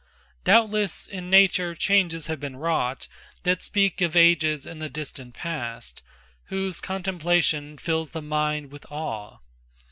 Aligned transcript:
Doubtless 0.43 1.05
in 1.05 1.29
nature 1.29 1.75
changes 1.75 2.25
have 2.25 2.39
been 2.39 2.55
wrought 2.55 3.07
That 3.43 3.61
speak 3.61 4.01
of 4.01 4.15
ages 4.15 4.65
in 4.65 4.79
the 4.79 4.89
distant 4.89 5.35
past, 5.35 6.01
Whose 6.45 6.81
contemplation 6.81 7.77
fills 7.77 8.09
the 8.09 8.23
mind 8.23 8.71
with 8.71 8.87
awe. 8.89 9.37